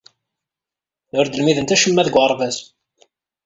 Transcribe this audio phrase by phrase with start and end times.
[1.17, 2.57] Ur d-lmident acemma deg uɣerbaz.